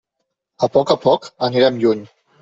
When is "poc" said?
0.77-0.93, 1.03-1.27